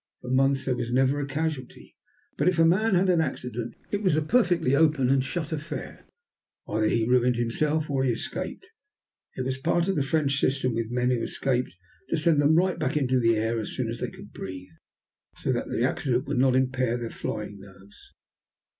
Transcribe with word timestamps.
For 0.23 0.31
months 0.31 0.65
there 0.65 0.75
was 0.75 0.91
never 0.91 1.19
a 1.19 1.27
casualty. 1.27 1.95
But 2.35 2.47
if 2.49 2.57
a 2.57 2.65
man 2.65 2.95
had 2.95 3.07
an 3.07 3.21
accident 3.21 3.75
it 3.91 4.01
was 4.01 4.15
a 4.15 4.23
perfectly 4.23 4.75
open 4.75 5.11
and 5.11 5.23
shut 5.23 5.51
affair. 5.51 6.07
Either 6.67 6.87
he 6.87 7.05
ruined 7.05 7.35
himself 7.35 7.87
or 7.87 8.03
he 8.03 8.11
escaped. 8.11 8.67
It 9.35 9.45
was 9.45 9.59
part 9.59 9.87
of 9.87 9.95
the 9.95 10.01
French 10.01 10.39
system 10.39 10.73
with 10.73 10.89
men 10.89 11.11
who 11.11 11.21
escaped 11.21 11.77
to 12.09 12.17
send 12.17 12.41
them 12.41 12.55
right 12.55 12.79
back 12.79 12.97
into 12.97 13.19
the 13.19 13.37
air, 13.37 13.59
as 13.59 13.73
soon 13.73 13.89
as 13.89 13.99
they 13.99 14.09
could 14.09 14.33
breathe, 14.33 14.73
so 15.37 15.51
that 15.51 15.69
the 15.69 15.83
accident 15.83 16.25
would 16.25 16.39
not 16.39 16.55
impair 16.55 16.97
their 16.97 17.11
flying 17.11 17.59
nerves. 17.59 18.13